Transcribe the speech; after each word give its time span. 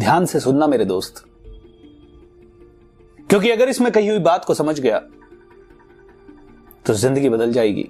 ध्यान 0.00 0.26
से 0.26 0.40
सुनना 0.40 0.66
मेरे 0.66 0.84
दोस्त। 0.84 1.22
क्योंकि 3.28 3.50
अगर 3.50 3.68
इसमें 3.68 3.90
कही 3.92 4.08
हुई 4.08 4.18
बात 4.20 4.44
को 4.44 4.54
समझ 4.54 4.78
गया 4.80 4.98
तो 6.86 6.94
ज़िंदगी 6.94 7.28
बदल 7.28 7.52
जाएगी 7.52 7.88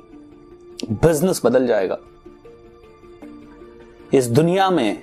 बिज़नेस 0.85 1.41
बदल 1.45 1.67
जाएगा। 1.67 1.99
इस 4.15 4.27
दुनिया 4.29 4.69
में 4.71 5.03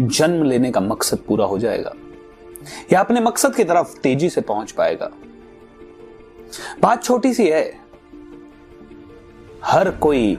जन्म 0.00 0.42
लेने 0.42 0.70
का 0.72 0.80
मकसद 0.80 1.18
पूरा 1.18 1.44
हो 1.44 1.58
जाएगा। 1.58 1.92
या 2.92 3.00
अपने 3.00 3.20
मकसद 3.20 3.54
की 3.54 3.64
तरफ़ 3.64 3.96
तेज़ी 4.00 4.30
से 4.30 4.40
पहुँच 4.42 4.72
पाएगा। 4.72 5.10
बात 6.82 7.02
छोटी 7.04 7.32
सी 7.34 7.48
है, 7.48 7.64
हर 9.64 9.90
कोई 9.98 10.36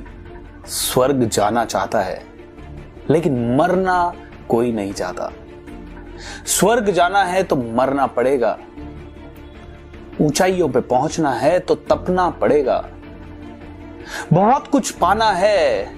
स्वर्ग 0.68 1.24
जाना 1.26 1.66
चाहता 1.66 2.02
है, 2.02 2.22
लेकिन 3.10 3.56
मरना 3.58 4.14
कोई 4.50 4.72
नहीं 4.72 4.94
चाहता। 4.94 5.32
स्वर्ग 6.48 6.90
जाना 6.92 7.24
है 7.24 7.44
तो 7.44 7.56
मरना 7.56 8.06
पड़ेगा। 8.08 8.58
ऊंचाइयों 10.22 10.70
पे 10.70 10.80
पहुँचना 10.82 11.32
है 11.32 11.60
तो 11.60 11.76
तपना 11.76 12.30
पड़ेगा। 12.32 12.84
बहुत 14.34 14.68
कुछ 14.68 14.92
पाना 14.92 15.30
है 15.32 15.96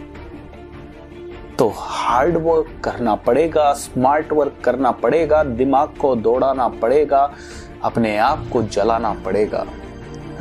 तो 1.57 1.67
हार्ड 1.75 2.37
वर्क 2.37 2.69
करना 2.83 3.15
पड़ेगा 3.15 3.71
स्मार्ट 3.73 4.31
वर्क 4.33 4.61
करना 4.63 4.91
पड़ेगा, 4.91 5.43
दिमाग 5.43 5.95
को 6.01 6.15
दौड़ाना 6.15 6.67
पड़ेगा, 6.67 7.31
अपने 7.83 8.17
आप 8.17 8.47
को 8.53 8.61
जलाना 8.63 9.11
पड़ेगा। 9.25 9.65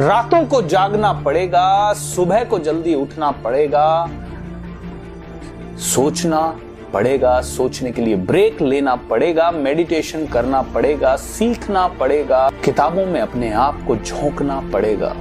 रातों 0.01 0.45
को 0.47 0.61
जागना 0.63 1.13
पड़ेगा, 1.23 1.93
सुबह 1.93 2.45
को 2.45 2.59
जल्दी 2.59 2.95
उठना 2.95 3.31
पड़ेगा। 3.31 4.09
सोचना 5.85 6.41
पड़ेगा 6.93 7.41
सोचने 7.43 7.91
के 7.93 8.03
लिए 8.03 8.17
ब्रेक 8.17 8.61
लेना 8.63 8.95
पड़ेगा 9.11 9.51
मेडिटेशन 9.51 10.27
करना 10.27 10.63
पड़ेगा, 10.65 11.15
सीखना 11.17 11.87
पड़ेगा, 11.91 12.49
किताबों 12.65 13.07
में 13.07 13.21
अपने 13.21 13.53
आप 13.53 13.83
को 13.87 13.97
झोंकना 13.97 14.61
पड़ेगा। 14.73 15.15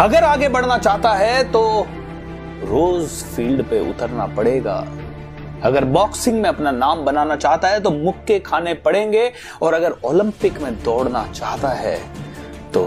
अगर 0.00 0.24
आगे 0.24 0.48
बढ़ना 0.48 0.78
चाहता 0.78 1.12
है 1.14 1.42
तो 1.52 1.86
रोज 2.62 3.08
फ़ील्ड 3.34 3.62
पे 3.64 3.80
उतरना 3.90 4.26
पड़ेगा। 4.26 4.84
अगर 5.64 5.84
बॉक्सिंग 5.86 6.40
में 6.42 6.48
अपना 6.48 6.70
नाम 6.70 7.04
बनाना 7.04 7.36
चाहता 7.36 7.68
है 7.68 7.80
तो 7.80 7.90
मुक्के 7.90 8.38
खाने 8.40 8.74
पड़ेंगे, 8.76 9.30
और 9.62 9.74
अगर 9.74 9.94
ओलंपिक 10.04 10.60
में 10.60 10.74
दौड़ना 10.84 11.26
चाहता 11.32 11.68
है 11.74 11.96
तो 12.72 12.84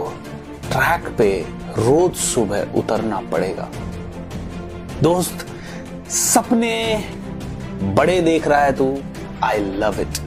ट्रैक 0.64 1.16
पे 1.18 1.30
रोज 1.78 2.16
सुबह 2.16 2.78
उतरना 2.78 3.22
पड़ेगा। 3.32 3.68
दोस्त 5.02 5.46
सपने 6.14 6.76
बड़े 7.96 8.20
देख 8.22 8.48
रहा 8.48 8.60
है 8.60 8.76
तू। 8.76 8.88
आई 9.44 9.60
लव 9.78 10.00
इट 10.02 10.18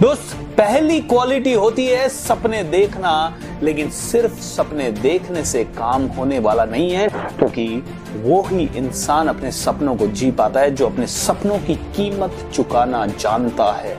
दोस्त, 0.00 0.34
पहली 0.58 1.00
क्वालिटी 1.02 1.52
होती 1.54 1.86
है 1.86 2.08
सपने 2.08 2.62
देखना। 2.64 3.12
लेकिन 3.62 3.90
सिर्फ़ 3.90 4.40
सपने 4.40 4.90
देखने 4.92 5.44
से 5.44 5.64
काम 5.76 6.06
होने 6.08 6.38
वाला 6.38 6.64
नहीं 6.64 6.90
है, 6.90 7.08
क्योंकि 7.38 7.66
वो 8.16 8.42
ही 8.42 8.68
इंसान 8.76 9.28
अपने 9.28 9.50
सपनों 9.52 9.96
को 9.96 10.06
जी 10.06 10.30
पाता 10.30 10.60
है, 10.60 10.74
जो 10.74 10.86
अपने 10.86 11.06
सपनों 11.06 11.58
की 11.58 11.74
कीमत 11.74 12.50
चुकाना 12.54 13.06
जानता 13.06 13.72
है। 13.72 13.98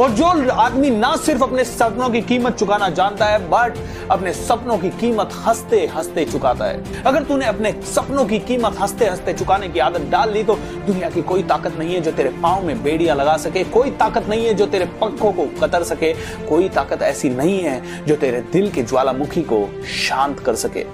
और 0.00 0.10
जो 0.10 0.24
आदमी 0.52 0.88
ना 0.90 1.14
सिर्फ़ 1.16 1.42
अपने 1.42 1.64
सपनों 1.64 2.08
की 2.10 2.20
कीमत 2.20 2.56
चुकाना 2.56 2.88
जानता 2.88 3.26
है, 3.26 3.38
बट 3.50 3.76
अपने 4.10 4.32
सपनों 4.32 4.76
की 4.78 4.88
कीमत 4.90 5.30
हँसते 5.46 5.84
हँसते 5.86 6.24
चुकाता 6.24 6.64
है। 6.64 7.02
अगर 7.02 7.22
तूने 7.22 7.46
अपने 7.46 7.72
सपनों 7.86 8.24
की 8.24 8.38
कीमत 8.38 8.76
हँसते 8.80 9.06
हँसते 9.06 9.32
चुकाने 9.32 9.68
की 9.68 9.78
आदत 9.78 10.08
डाल 10.10 10.32
ली 10.32 10.42
तो 10.44 10.54
दुनिया 10.86 11.10
की 11.10 11.22
कोई 11.22 11.42
ताकत 11.42 11.76
नहीं 11.78 11.94
है 11.94 12.00
जो 12.00 12.10
तेरे 12.10 12.28
पाँव 12.42 12.64
में 12.66 12.82
बेड़ियाँ 12.82 13.16
लगा 13.16 13.36
सके, 13.36 13.64
कोई 13.64 13.90
ताकत 13.92 14.28
नहीं 14.28 14.46
है 14.46 14.54
जो 14.54 14.66
तेरे 14.66 14.84
पंखों 15.00 15.32
को 15.32 15.46
कतर 15.60 15.82
सके, 15.84 16.12
कोई 16.48 16.68
ताकत 16.68 17.02
ऐसी 17.02 17.30
नहीं 17.30 17.60
है 17.60 18.04
जो 18.06 18.16
तेरे 18.16 18.40
दिल 18.52 18.70
के 18.70 18.82
ज्वालामुखी 18.90 19.42
को 19.44 19.66
शांत 19.98 20.40
कर 20.40 20.54
सके। 20.56 20.84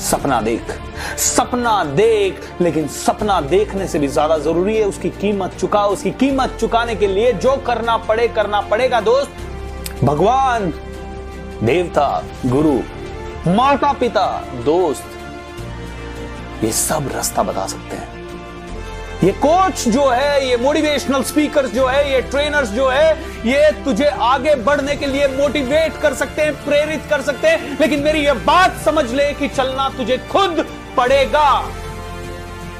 सपना 0.00 0.40
देख। 0.40 0.70
सपना 1.18 1.82
देख, 1.86 2.40
लेकिन 2.60 2.88
सपना 2.88 3.40
देखने 3.42 3.86
से 3.88 3.98
भी 3.98 4.08
ज़्यादा 4.08 4.38
ज़रूरी 4.40 4.76
है 4.76 4.84
उसकी 4.84 5.10
कीमत 5.12 5.54
चुका 5.60 5.84
उसकी 5.86 6.10
कीमत 6.12 6.56
चुकाने 6.60 6.94
के 6.94 7.06
लिए 7.06 7.32
जो 7.34 7.56
करना 7.66 7.96
पड़े, 7.98 8.26
करना 8.30 8.60
पड़ेगा 8.62 9.00
दोस्त। 9.02 10.04
भगवान, 10.04 10.72
देवता, 11.62 12.22
गुरु 12.46 12.74
माता 13.48 13.92
पिता 13.94 14.26
दोस्त, 14.64 15.04
ये 16.64 16.72
सब 16.72 17.08
रास्ता 17.14 17.42
बता 17.42 17.66
सकते 17.66 17.96
हैं। 17.96 18.13
ये 19.24 19.30
कोच 19.32 19.82
जो 19.88 20.06
है, 20.08 20.48
ये 20.48 20.56
मोटिवेशनल 20.56 21.22
स्पीकर्स 21.22 21.70
जो 21.72 21.86
है, 21.86 22.12
ये 22.12 22.20
ट्रेनर्स 22.22 22.68
जो 22.70 22.88
है, 22.88 23.12
ये 23.46 23.70
तुझे 23.84 24.06
आगे 24.06 24.54
बढ़ने 24.64 24.96
के 24.96 25.06
लिए 25.06 25.28
मोटिवेट 25.28 25.96
कर 26.02 26.14
सकते 26.14 26.42
हैं, 26.42 26.52
प्रेरित 26.64 27.06
कर 27.10 27.22
सकते 27.22 27.48
हैं, 27.48 27.78
लेकिन 27.80 28.02
मेरी 28.04 28.24
ये 28.24 28.32
बात 28.44 28.76
समझ 28.84 29.04
ले 29.12 29.32
कि 29.32 29.48
चलना 29.48 29.88
तुझे 29.96 30.18
खुद 30.32 30.64
पड़ेगा। 30.96 31.48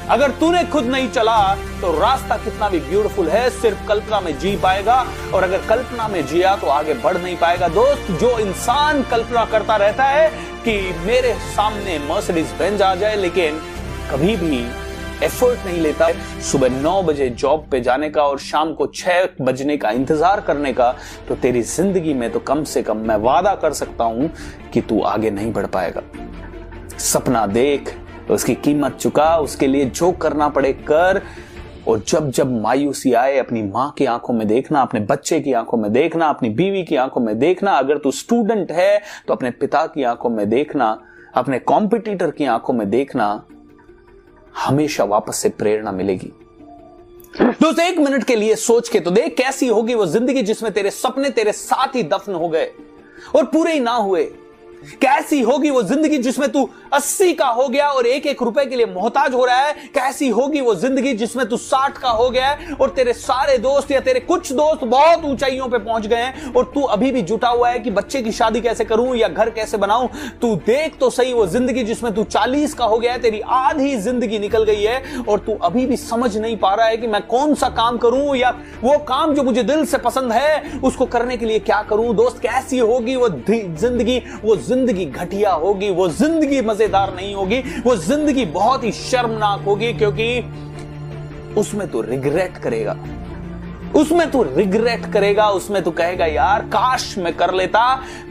अगर 0.09 0.31
तूने 0.39 0.63
खुद 0.65 0.85
नहीं 0.85 1.09
चला 1.09 1.39
तो 1.81 1.91
रास्ता 1.99 2.37
कितना 2.37 2.69
भी 2.69 2.79
ब्यूटीफुल 2.81 3.29
है, 3.29 3.49
सिर्फ़ 3.51 3.87
कल्पना 3.87 4.19
में 4.19 4.37
जी 4.39 4.55
पाएगा, 4.57 5.05
और 5.33 5.43
अगर 5.43 5.67
कल्पना 5.67 6.07
में 6.07 6.25
जिया 6.27 6.55
तो 6.55 6.67
आगे 6.69 6.93
बढ़ 7.01 7.17
नहीं 7.17 7.37
पाएगा। 7.37 7.67
दोस्त, 7.71 8.11
जो 8.13 8.37
इंसान 8.39 9.03
कल्पना 9.11 9.45
करता 9.47 9.75
रहता 9.77 10.03
है 10.05 10.29
कि 10.63 10.79
मेरे 11.05 11.33
सामने 11.51 11.99
मर्सिडीज 12.07 12.53
बेंज 12.59 12.81
आ 12.81 12.95
जाए, 12.95 13.15
लेकिन 13.17 13.61
कभी 14.11 14.35
भी 14.37 14.65
एफर्ट 15.15 15.65
नहीं 15.65 15.81
लेता, 15.81 16.07
सुबह 16.41 16.81
नौ 16.81 17.01
बजे 17.03 17.29
जॉब 17.31 17.67
पे 17.71 17.79
जाने 17.81 18.09
का 18.09 18.23
और 18.23 18.39
शाम 18.39 18.73
को 18.73 18.87
छह 18.87 19.27
बजने 19.41 19.77
का 19.77 19.91
इंतज़ार 19.91 20.41
करने 20.41 20.73
का 20.73 20.93
तो 21.29 21.35
तेरी 21.35 21.61
ज़िंदगी 21.63 22.13
में 22.13 22.29
तो 22.31 22.39
कम 22.41 22.63
से 22.63 22.83
कम 22.83 22.97
मैं 23.07 23.15
वादा 23.17 23.53
कर 23.55 23.73
सकता 23.73 24.03
हूँ 24.03 24.29
कि 24.73 24.81
तू 24.81 25.01
आगे 25.03 25.31
नहीं 25.31 25.53
बढ़ 25.53 25.65
पाएगा। 25.67 26.01
सपना 26.99 27.45
देख 27.47 27.95
उसकी 28.31 28.55
कीमत 28.55 28.95
चुका, 28.95 29.37
उसके 29.37 29.67
लिए 29.67 29.85
जो 29.85 30.11
करना 30.11 30.49
पड़े, 30.49 30.73
कर। 30.73 31.21
और 31.87 32.03
जब 32.07 32.29
जब 32.31 32.51
मायूसी 32.61 33.11
आए, 33.13 33.37
अपनी 33.37 33.61
माँ 33.63 33.93
की 33.97 34.05
आँखों 34.05 34.33
में 34.33 34.47
देखना, 34.47 34.81
अपने 34.81 34.99
बच्चे 35.01 35.39
की 35.39 35.53
आँखों 35.53 35.77
में 35.77 35.91
देखना, 35.93 36.27
अपनी 36.27 36.49
बीवी 36.51 36.83
की 36.83 36.95
आँखों 36.95 37.21
में 37.21 37.37
देखना, 37.39 37.73
अगर 37.73 37.97
तू 37.97 38.11
स्टूडेंट 38.13 38.71
है 38.71 39.01
तो 39.27 39.33
अपने 39.33 39.51
पिता 39.51 39.85
की 39.87 40.03
आँखों 40.03 40.29
में 40.29 40.49
देखना, 40.49 40.97
अपने 41.35 41.59
कॉम्पिटिटर 41.61 42.31
की 42.31 42.45
आँखों 42.45 42.73
में 42.73 42.89
देखना। 42.89 43.27
हमेशा 44.55 45.03
वापस 45.03 45.37
से 45.37 45.49
प्रेरणा 45.51 45.91
मिलेगी। 45.91 46.31
दोस्तों, 47.41 47.85
एक 47.85 47.97
मिनट 47.99 48.23
के 48.23 48.35
लिए 48.35 48.55
सोच 48.55 48.89
के 48.89 48.99
तो 48.99 49.11
देख 49.11 49.35
कैसी 49.37 49.67
होगी 49.67 49.95
वो 49.95 50.05
ज़िंदगी 50.05 50.41
जिसमें 50.43 50.71
तेरे 50.73 50.91
सपने 50.91 51.29
तेरे 51.29 51.51
साथ 51.51 51.95
ही 51.95 52.03
दफन 52.05 52.33
हो 52.33 52.47
गए 52.49 52.69
और 53.35 53.45
पूरे 53.45 53.73
ही 53.73 53.79
ना 53.79 53.93
हुए। 53.93 54.23
कैसी 55.01 55.41
होगी 55.41 55.69
वो 55.69 55.81
ज़िंदगी 55.83 56.17
जिसमें 56.17 56.51
तू 56.51 56.69
अस्सी 56.95 57.33
का 57.33 57.45
हो 57.47 57.67
गया 57.69 57.87
और 57.89 58.05
एक 58.07 58.25
एक 58.27 58.41
रुपए 58.43 58.65
के 58.65 58.75
लिए 58.75 58.85
मोहताज 58.87 59.33
हो 59.33 59.45
रहा 59.45 59.55
है। 59.57 59.73
कैसी 59.95 60.29
होगी 60.29 60.61
वो 60.61 60.75
ज़िंदगी 60.77 61.13
जिसमें 61.15 61.47
तू 61.49 61.57
साठ 61.59 61.97
का 61.97 62.09
हो 62.11 62.29
गया 62.29 62.47
है 62.47 62.73
और 62.73 62.89
तेरे 62.89 63.13
सारे 63.15 63.57
दोस्त 63.59 63.91
या 63.91 63.99
तेरे 64.01 64.19
कुछ 64.21 64.51
दोस्त 64.53 64.83
बहुत 64.85 65.25
ऊंचाइयों 65.25 65.67
पे 65.67 65.77
पहुँच 65.79 66.07
गए 66.07 66.15
हैं 66.17 66.53
और 66.53 66.71
तू 66.75 66.81
अभी 66.95 67.11
भी 67.11 67.21
जुटा 67.23 67.49
हुआ 67.49 67.69
है 67.69 67.79
कि 67.79 67.91
बच्चे 67.91 68.21
की 68.21 68.31
शादी 68.33 68.61
कैसे 68.61 68.85
करूँ 68.85 69.15
या 69.15 69.27
घर 69.27 69.49
कैसे 69.51 69.77
बनाऊँ। 69.77 70.09
तू 70.41 70.55
देख 70.65 70.97
तो 70.99 71.09
सही 71.09 71.33
वो 71.33 71.45
ज़िंदगी 71.47 71.83
जिसमें 71.83 72.13
तू 72.13 72.23
चालीस 72.25 72.73
का 72.73 72.85
हो 72.85 72.97
गया 72.97 73.13
है, 73.13 73.21
तेरी 73.21 73.41
आधी 73.41 73.95
ज़िंदगी 73.97 74.39
निकल 74.39 74.63
गई 74.63 74.83
है 74.83 75.23
और 75.23 75.39
तू 75.39 75.53
अभी 75.63 75.85
भी 75.85 75.97
समझ 75.97 76.35
नहीं 76.37 76.57
पा 76.57 76.73
रहा 76.75 76.87
है 76.87 76.97
कि 76.97 77.07
मैं 77.07 77.21
कौन 77.27 77.55
सा 77.55 77.69
काम 77.71 77.97
करूँ 77.97 78.35
या 78.35 78.49
वो 78.83 78.97
काम 79.05 79.33
जो 79.35 79.43
मुझे 79.43 79.63
दिल 79.63 79.85
से 79.85 79.97
पसंद 79.99 80.31
है, 80.31 80.79
उसको 80.81 81.05
करने 81.07 81.37
के 81.37 81.45
लिए 81.45 81.59
क्या 81.61 81.81
करूँ। 81.89 82.13
दोस्त 82.15 82.39
कैसी 82.41 82.77
होगी 82.79 83.15
वो 83.15 83.29
ज़िंदगी 83.29 84.21
वो 84.43 84.55
ज़िंदगी 84.57 85.05
घटिया 85.05 85.51
होगी, 85.53 85.89
वो 85.91 86.07
ज़िंदगी 86.09 86.61
मज़ेदार 86.85 87.15
नहीं 87.15 87.33
होगी, 87.35 87.59
वो 87.85 87.95
ज़िंदगी 87.97 88.45
बहुत 88.53 88.83
ही 88.83 88.91
शर्मनाक 88.91 89.61
होगी 89.65 89.93
क्योंकि 89.93 91.53
उसमें 91.57 91.87
तो 91.87 92.01
रिग्रेट 92.01 92.57
करेगा। 92.57 92.97
उसमें 93.95 94.29
तू 94.31 94.41
रिग्रेट 94.43 95.05
करेगा, 95.05 95.47
उसमें 95.49 95.81
तू 95.83 95.91
कहेगा, 95.91 96.25
यार, 96.25 96.61
काश 96.67 97.17
मैं 97.17 97.33
कर 97.33 97.53
लेता। 97.53 97.83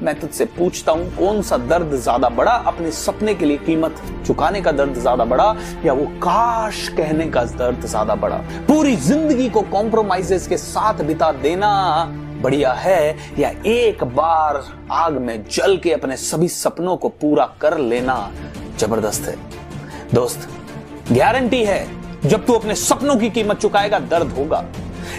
मैं 0.02 0.18
तुझसे 0.20 0.44
पूछता 0.58 0.92
हूँ, 0.92 1.06
कौन 1.16 1.40
सा 1.42 1.56
दर्द 1.58 1.94
ज़्यादा 1.94 2.28
बड़ा? 2.30 2.52
अपने 2.66 2.90
सपने 2.92 3.34
के 3.34 3.44
लिए 3.44 3.56
कीमत 3.58 4.02
चुकाने 4.26 4.60
का 4.60 4.72
दर्द 4.72 4.98
ज़्यादा 4.98 5.24
बड़ा 5.24 5.54
या 5.84 5.92
वो 5.92 6.04
काश 6.20 6.88
कहने 6.88 7.26
का 7.26 7.44
दर्द 7.54 7.86
ज़्यादा 7.86 8.14
बड़ा? 8.16 8.36
पूरी 8.68 8.96
ज़िंदगी 8.98 9.48
को 9.48 9.62
कॉम्प्रोमाइजेस 9.72 10.46
के 10.46 10.56
साथ 10.58 11.02
बिता 11.04 11.32
देना। 11.32 11.72
बढ़िया 12.44 12.72
है 12.72 13.16
या 13.38 13.50
एक 13.66 14.04
बार 14.04 14.62
आग 14.92 15.18
में 15.18 15.44
जल 15.50 15.76
के 15.76 15.92
अपने 15.92 16.16
सभी 16.16 16.48
सपनों 16.48 16.96
को 16.96 17.08
पूरा 17.20 17.44
कर 17.60 17.78
लेना 17.80 18.16
ज़बरदस्त 18.78 19.28
है। 19.28 19.36
दोस्त 20.14 20.48
गारंटी 21.12 21.62
है, 21.64 21.86
जब 22.28 22.44
तू 22.46 22.52
अपने 22.52 22.74
सपनों 22.74 23.16
की 23.16 23.30
कीमत 23.30 23.58
चुकाएगा, 23.58 23.98
दर्द 23.98 24.32
होगा। 24.32 24.64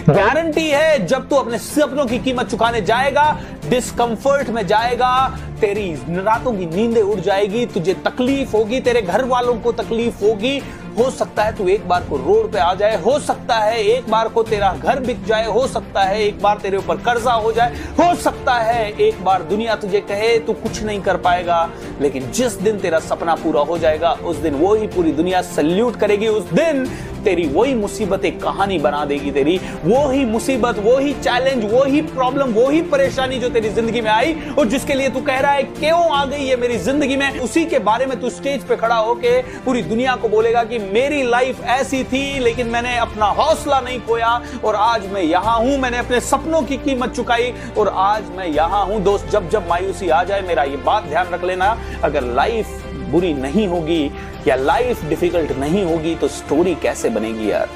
गारंटी 0.08 0.68
है, 0.70 1.06
जब 1.06 1.28
तू 1.28 1.36
अपने 1.36 1.58
सपनों 1.58 2.06
की 2.06 2.18
कीमत 2.18 2.50
चुकाने 2.50 2.80
जाएगा 2.82 3.24
डिस्कंफर्ट 3.68 4.48
में 4.50 4.66
जाएगा, 4.66 5.12
तेरी 5.60 5.92
रातों 6.08 6.52
की 6.52 6.66
नींदें 6.66 7.02
उड़ 7.02 7.20
जाएगी, 7.20 7.64
तुझे 7.66 7.94
तकलीफ़ 8.04 8.56
होगी, 8.56 8.80
तेरे 8.80 9.02
घर 9.02 9.24
वालों 9.24 9.54
को 9.60 9.72
तकलीफ़ 9.74 10.24
होगी 10.24 10.60
हो 10.98 11.10
सकता 11.10 11.42
है 11.42 11.56
तू 11.56 11.68
एक 11.68 11.86
बार 11.88 12.04
को 12.10 12.16
रोड 12.16 12.50
पे 12.52 12.58
आ 12.58 12.72
जाए, 12.74 12.96
हो 13.02 13.18
सकता 13.18 13.54
है 13.54 13.82
एक 13.84 14.08
बार 14.10 14.28
को 14.28 14.42
तेरा 14.42 14.72
घर 14.74 15.00
बिक 15.00 15.24
जाए, 15.24 15.46
हो 15.46 15.66
सकता 15.66 16.02
है 16.02 16.20
एक 16.22 16.40
बार 16.42 16.58
तेरे 16.58 16.76
ऊपर 16.76 16.96
कर्जा 16.96 17.32
हो 17.32 17.52
जाए, 17.52 17.76
हो 18.00 18.14
सकता 18.14 18.54
है 18.54 18.90
एक 19.00 19.24
बार 19.24 19.42
दुनिया 19.42 19.76
तुझे 19.76 20.00
कहे, 20.00 20.38
तू 20.38 20.52
कुछ 20.52 20.82
नहीं 20.82 21.00
कर 21.00 21.16
पाएगा, 21.16 21.68
लेकिन 22.00 22.30
जिस 22.30 22.52
दिन 22.52 22.78
तेरा 22.78 22.98
सपना 23.00 23.34
पूरा 23.34 23.60
हो 23.60 23.78
जाएगा, 23.78 24.12
उस 24.12 24.36
दिन 24.36 24.54
वो 24.54 24.74
ही 24.74 24.86
पूरी 24.86 25.12
दुनिया 25.12 25.42
सल्यूट 25.42 25.96
करेगी, 25.96 26.28
उस 26.28 26.52
दिन 26.52 26.84
तेरी 27.26 27.46
वही 27.48 27.74
मुसीबत 27.76 28.24
एक 28.24 28.40
कहानी 28.42 28.78
बना 28.78 29.04
देगी 29.04 29.30
तेरी। 29.32 29.58
वो 29.84 30.06
ही 30.08 30.24
मुसीबत, 30.26 30.78
वो 30.80 30.96
ही 30.98 31.12
चैलेंज 31.14 31.64
वो 31.66 31.84
ही 31.84 32.00
प्रॉब्लम 32.04 32.52
वो 32.54 32.68
ही 32.70 32.82
परेशानी 32.88 33.38
जो 33.38 33.48
तेरी 33.50 33.68
ज़िंदगी 33.70 34.00
में 34.00 34.10
आई 34.10 34.34
और 34.58 34.66
जिसके 34.68 34.94
लिए 34.94 35.08
तू 35.08 35.20
कह 35.22 35.40
रहा 35.40 35.52
है, 35.52 35.62
क्यों 35.62 36.00
आ 36.10 36.24
गई 36.26 36.46
है 36.46 36.56
मेरी 36.56 36.76
ज़िंदगी 36.80 37.16
में? 37.16 37.38
उसी 37.40 37.64
के 37.66 37.78
बारे 37.80 38.06
में 38.06 38.18
तू 38.20 38.30
स्टेज 38.30 38.64
पे 38.64 38.76
खड़ा 38.76 38.96
होके 38.96 39.40
पूरी 39.64 39.82
दुनिया 39.84 40.14
को 40.16 40.28
बोलेगा 40.28 40.62
कि 40.64 40.78
मेरी 40.78 41.22
लाइफ 41.24 41.60
ऐसी 41.70 42.02
थी, 42.04 42.38
लेकिन 42.40 42.66
मैंने 42.68 42.96
अपना 42.98 43.26
हौसला 43.36 43.80
नहीं 43.80 44.00
खोया 44.00 44.30
और 44.64 44.76
आज 44.76 45.06
मैं 45.12 45.22
यहाँ 45.22 45.56
हूँ। 45.56 45.78
मैंने 45.78 45.98
अपने 45.98 46.20
सपनों 46.22 46.62
की 46.62 46.76
कीमत 46.78 47.12
चुकाई 47.12 47.52
और 47.78 47.88
आज 47.88 48.30
मैं 48.36 48.46
यहाँ 48.46 48.84
हूँ। 48.86 49.02
दोस्त, 49.04 49.28
जब 49.30 49.48
जब 49.50 49.68
मायूसी 49.68 50.08
आ 50.08 50.22
जाए, 50.24 50.42
मेरा 50.42 50.62
ये 50.64 50.76
बात 50.84 51.04
ध्यान 51.06 51.28
रख 51.28 51.44
लेना। 51.44 51.76
अगर 52.04 52.24
लाइफ 52.34 52.85
बुरी 53.06 53.32
नहीं 53.34 53.66
होगी 53.68 54.10
या 54.46 54.56
लाइफ 54.56 55.04
डिफ़िकल्ट 55.04 55.52
नहीं 55.52 55.84
होगी 55.84 56.14
तो 56.14 56.28
स्टोरी 56.28 56.74
कैसे 56.74 57.08
बनेगी 57.08 57.50
यार? 57.50 57.68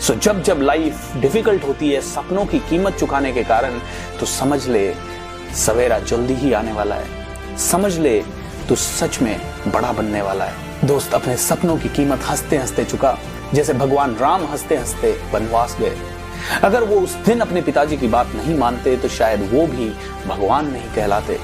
सो 0.00 0.12
so, 0.12 0.20
जब 0.20 0.42
जब 0.42 0.60
लाइफ 0.62 1.16
डिफ़िकल्ट 1.16 1.64
होती 1.64 1.90
है 1.90 2.00
सपनों 2.00 2.44
की 2.46 2.58
कीमत 2.58 2.96
चुकाने 2.96 3.32
के 3.32 3.42
कारण 3.44 3.78
तो 4.20 4.26
समझ 4.26 4.66
ले 4.68 4.94
सवेरा 5.56 5.98
जल्दी 5.98 6.34
ही 6.34 6.52
आने 6.52 6.72
वाला 6.72 6.94
है। 6.94 7.56
समझ 7.58 7.96
ले 7.98 8.18
तो 8.68 8.74
सच 8.74 9.20
में 9.22 9.40
बड़ा 9.68 9.92
बनने 9.92 10.22
वाला 10.22 10.44
है। 10.44 10.86
दोस्त 10.86 11.14
अपने 11.14 11.36
सपनों 11.36 11.76
की 11.78 11.88
कीमत 11.88 12.20
हँसते 12.28 12.56
हँसते 12.56 12.84
चुका। 12.84 13.16
जैसे 13.54 13.72
भगवान 13.72 14.16
राम 14.16 14.44
हँसते 14.44 14.76
हँसते 14.76 15.12
वनवास 15.32 15.76
गए। 15.80 15.96
अगर 16.62 16.84
वो 16.84 17.00
उस 17.00 17.14
दिन 17.16 17.40
अपने 17.40 17.62
पिताजी 17.62 17.96
की 17.96 18.08
बात 18.08 18.32
नहीं 18.36 18.56
मानते 18.58 18.96
तो 18.96 19.08
शायद 19.08 19.48
वो 19.52 19.66
भी 19.66 19.88
भगवान 20.26 20.70
नहीं 20.72 20.90
कहलाते। 20.94 21.38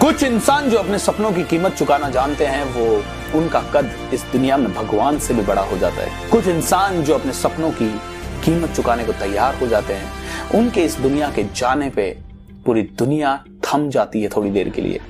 कुछ 0.00 0.22
इंसान 0.22 0.70
जो 0.70 0.78
अपने 0.78 0.98
सपनों 0.98 1.32
की 1.32 1.42
कीमत 1.44 1.72
चुकाना 1.72 2.10
जानते 2.10 2.46
हैं, 2.46 2.64
वो 2.64 3.04
उनका 3.38 3.60
कद 3.60 4.10
इस 4.14 4.22
दुनिया 4.22 4.56
में 4.56 4.74
भगवान 4.74 5.18
से 5.18 5.34
भी 5.34 5.42
बड़ा 5.42 5.62
हो 5.62 5.78
जाता 5.78 6.02
है। 6.02 6.30
कुछ 6.30 6.46
इंसान 6.46 7.02
जो 7.02 7.14
अपने 7.14 7.32
सपनों 7.32 7.70
की 7.70 7.88
कीमत 8.44 8.70
चुकाने 8.70 9.04
को 9.04 9.12
तैयार 9.12 9.54
हो 9.54 9.66
जाते 9.66 9.94
हैं, 9.94 10.12
उनके 10.54 10.84
इस 10.84 10.96
दुनिया 10.96 11.30
के 11.30 11.42
जाने 11.42 11.90
पे 11.90 12.18
पूरी 12.66 12.82
दुनिया 12.82 13.44
थम 13.64 13.90
जाती 13.90 14.22
है 14.22 14.28
थोड़ी 14.28 14.50
देर 14.50 14.68
के 14.68 14.82
लिए। 14.82 15.00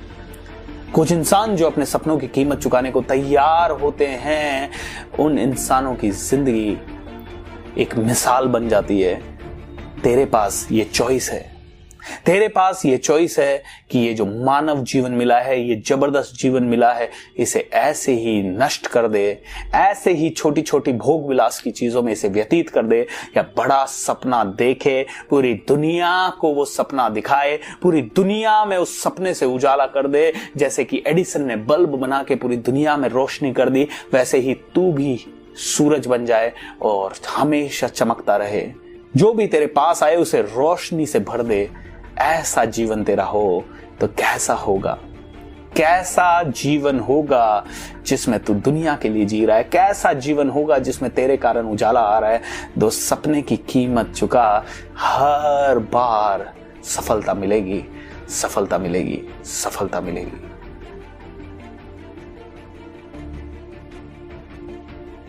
कुछ 0.93 1.11
इंसान 1.11 1.55
जो 1.55 1.65
अपने 1.65 1.85
सपनों 1.85 2.17
की 2.17 2.27
कीमत 2.27 2.57
चुकाने 2.57 2.91
को 2.91 3.01
तैयार 3.01 3.71
होते 3.71 4.07
हैं, 4.07 4.71
उन 5.19 5.39
इंसानों 5.39 5.95
की 5.95 6.11
ज़िंदगी 6.11 6.77
एक 7.77 7.95
मिसाल 7.97 8.45
बन 8.45 8.69
जाती 8.69 9.01
है। 9.01 9.15
तेरे 10.03 10.25
पास 10.25 10.67
ये 10.71 10.83
चॉइस 10.83 11.29
है। 11.29 11.50
तेरे 12.25 12.47
पास 12.47 12.85
ये 12.85 12.97
चॉइस 12.97 13.39
है 13.39 13.63
कि 13.91 13.99
ये 13.99 14.13
जो 14.13 14.25
मानव 14.25 14.83
जीवन 14.83 15.11
मिला 15.11 15.39
है, 15.39 15.59
ये 15.69 15.75
ज़बरदस्त 15.87 16.35
जीवन 16.35 16.63
मिला 16.63 16.91
है, 16.93 17.09
इसे 17.37 17.69
ऐसे 17.73 18.13
ही 18.13 18.41
नष्ट 18.43 18.87
कर 18.87 19.07
दे, 19.07 19.41
ऐसे 19.75 20.13
ही 20.13 20.29
छोटी 20.29 20.61
छोटी 20.61 20.93
भोग 20.93 21.27
विलास 21.27 21.59
की 21.61 21.71
चीज़ों 21.71 22.01
में 22.01 22.11
इसे 22.13 22.29
व्यतीत 22.29 22.69
कर 22.69 22.85
दे, 22.85 23.07
या 23.37 23.43
बड़ा 23.57 23.85
सपना 23.85 24.43
देखे, 24.43 25.05
पूरी 25.29 25.53
दुनिया 25.53 26.29
को 26.29 26.53
वो 26.53 26.65
सपना 26.65 27.09
दिखाए, 27.09 27.59
पूरी 27.81 28.01
दुनिया 28.01 28.65
में 28.65 28.77
उस 28.77 29.01
सपने 29.01 29.33
से 29.33 29.45
उजाला 29.45 29.85
कर 29.85 30.07
दे, 30.07 30.33
जैसे 30.57 30.83
कि 30.83 31.03
एडिसन 31.07 31.45
ने 31.45 31.55
बल्ब 31.55 31.89
बना 31.89 32.23
के 32.23 32.35
पूरी 32.35 32.57
दुनिया 32.57 32.97
में 32.97 33.09
रोशनी 33.09 33.53
कर 33.53 33.69
दी, 33.69 33.87
वैसे 34.13 34.37
ही 34.37 34.53
तू 34.53 34.91
भी 34.91 35.25
सूरज 35.55 36.07
बन 36.07 36.25
जाए 36.25 36.51
और 36.81 37.13
हमेशा 37.29 37.87
चमकता 37.87 38.35
रहे। 38.37 38.61
जो 39.17 39.33
भी 39.33 39.47
तेरे 39.47 39.65
पास 39.67 40.03
आए, 40.03 40.15
उसे 40.15 40.41
रोशनी 40.41 41.05
से 41.05 41.19
भर 41.19 41.41
दे। 41.43 41.69
ऐसा 42.21 42.65
जीवन 42.65 43.03
तेरा 43.03 43.23
हो 43.23 43.65
तो 43.99 44.07
कैसा 44.07 44.53
होगा? 44.53 44.97
कैसा 45.77 46.43
जीवन 46.43 46.99
होगा 46.99 47.65
जिसमें 48.05 48.39
तू 48.39 48.53
दुनिया 48.53 48.95
के 48.95 49.09
लिए 49.09 49.25
जी 49.25 49.45
रहा 49.45 49.57
है? 49.57 49.63
कैसा 49.63 50.13
जीवन 50.13 50.49
होगा 50.49 50.77
जिसमें 50.77 51.11
तेरे 51.11 51.37
कारण 51.37 51.65
उजाला 51.65 51.99
आ 51.99 52.19
रहा 52.19 52.31
है? 52.31 52.41
दो 52.77 52.89
सपने 52.89 53.41
की 53.41 53.57
कीमत 53.57 54.13
चुका, 54.15 54.63
हर 54.97 55.79
बार 55.79 56.53
सफलता 56.83 57.33
मिलेगी 57.33 57.83
सफलता 58.29 58.77
मिलेगी 58.77 59.21
सफलता 59.43 60.01
मिलेगी। 60.01 60.50